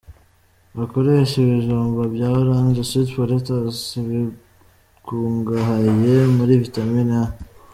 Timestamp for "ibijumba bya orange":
1.39-2.81